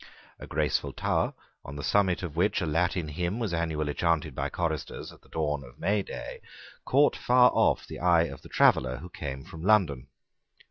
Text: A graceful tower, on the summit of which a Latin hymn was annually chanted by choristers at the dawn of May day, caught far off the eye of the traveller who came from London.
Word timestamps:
A 0.39 0.47
graceful 0.47 0.93
tower, 0.93 1.35
on 1.63 1.75
the 1.75 1.83
summit 1.83 2.23
of 2.23 2.35
which 2.35 2.59
a 2.59 2.65
Latin 2.65 3.07
hymn 3.09 3.37
was 3.37 3.53
annually 3.53 3.93
chanted 3.93 4.33
by 4.33 4.49
choristers 4.49 5.11
at 5.11 5.21
the 5.21 5.29
dawn 5.29 5.63
of 5.63 5.77
May 5.77 6.01
day, 6.01 6.41
caught 6.85 7.15
far 7.15 7.51
off 7.53 7.85
the 7.85 7.99
eye 7.99 8.23
of 8.23 8.41
the 8.41 8.49
traveller 8.49 8.97
who 8.97 9.09
came 9.09 9.43
from 9.45 9.61
London. 9.63 10.07